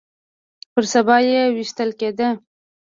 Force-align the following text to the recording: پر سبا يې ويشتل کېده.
پر 0.71 0.83
سبا 0.93 1.17
يې 1.29 1.41
ويشتل 1.55 1.89
کېده. 1.99 2.29